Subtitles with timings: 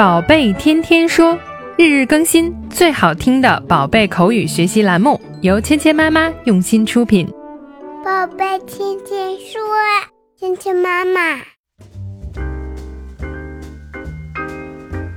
[0.00, 1.38] 宝贝天天说，
[1.76, 7.28] 日日更新，最好听的宝贝口语学习栏目，由芊芊妈妈用心出品。
[8.02, 9.60] 宝贝天天说，
[10.38, 11.20] 芊芊妈妈。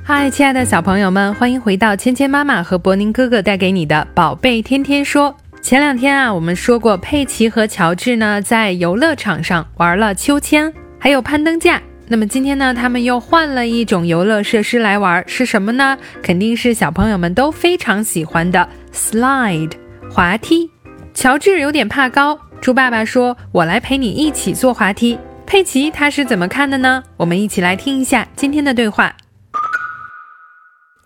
[0.03, 5.33] 嗨，亲爱的小朋友们，欢迎回到芊芊妈妈和博宁哥哥带给你的宝贝天天说。
[5.61, 11.81] 前两天啊，我们说过佩奇和乔治呢在游乐场上玩了秋千，还有攀登架。
[12.13, 15.97] 那么今天呢，他们又换了一种游乐设施来玩，是什么呢？
[16.21, 19.71] 肯定是小朋友们都非常喜欢的 slide
[20.11, 20.69] 滑梯。
[21.15, 25.17] 乔治有点怕高，猪爸爸说：“我来陪你一起坐滑梯。”
[25.47, 27.03] 佩奇他是怎么看的呢？
[27.17, 29.15] 我们一起来听一下今天的对话。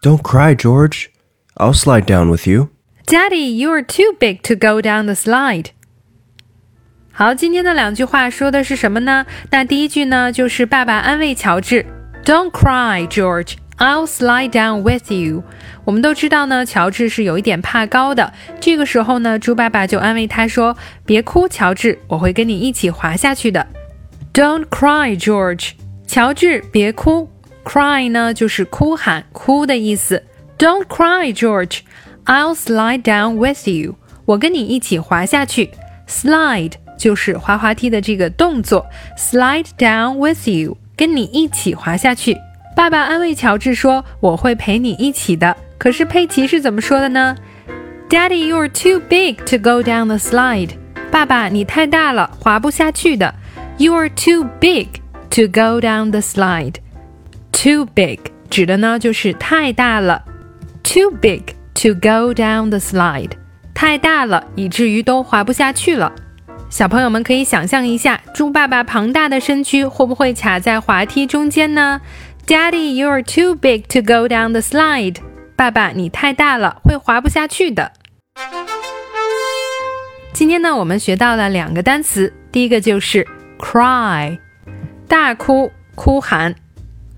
[0.02, 1.06] Don't cry, George.
[1.56, 2.68] I'll slide down with you.
[3.06, 5.68] Daddy, you are too big to go down the slide.
[7.20, 9.26] 好，今天的两句话说的是什么呢？
[9.50, 11.84] 那第一句呢，就是爸爸安慰乔治
[12.24, 13.56] ，Don't cry, George.
[13.80, 15.44] I'll slide down with you.
[15.84, 18.32] 我们都知道呢，乔治是有一点怕高的。
[18.60, 23.66] 这个时候呢，猪爸爸就安慰他说：“别哭，乔治，我会跟你一起滑下去的。
[24.32, 25.72] ”Don't cry, George.
[26.06, 27.32] 乔治，别哭。
[27.64, 30.22] Cry 呢，就是哭喊、哭的意思。
[30.60, 31.80] Don't cry, George.
[32.26, 33.96] I'll slide down with you.
[34.26, 35.72] 我跟你一起滑下去。
[36.08, 38.86] Slide 就是滑滑梯的这个动作。
[39.18, 42.36] Slide down with you，跟你一起滑下去。
[42.76, 47.36] 爸爸安慰乔治说：“我会陪你一起的。”可是佩奇是怎么说的呢
[48.10, 50.72] ？Daddy, you are too big to go down the slide.
[51.12, 53.34] 爸爸，你太大了，滑不下去的。
[53.78, 54.88] You are too big
[55.30, 56.76] to go down the slide.
[57.52, 60.24] Too big 指的呢就是太大了。
[60.84, 61.42] Too big
[61.76, 63.32] to go down the slide，
[63.74, 66.12] 太大了，以至于都滑不下去了。
[66.70, 72.02] 小朋友们可以想象一下，猪爸爸庞大的身躯会不会卡在滑梯中间呢
[72.46, 75.16] ？Daddy, you are too big to go down the slide。
[75.56, 77.94] 爸爸，你太大了，会滑不下去的。
[80.34, 83.26] 今天呢，我们学到了两个单词，第一个就是
[83.58, 84.38] cry，
[85.08, 86.54] 大哭、哭喊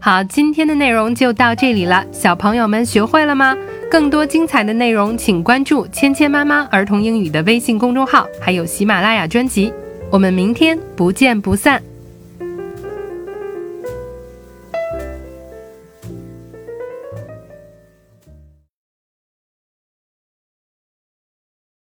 [0.00, 3.56] 好，今天的内容就到这里了，小朋友们学会了吗？
[3.88, 9.72] 更多精彩的内容，请关注“芊芊妈妈儿童英语”的微信公众号，还有喜马拉雅专辑。
[10.10, 11.82] 我们明天不见不散。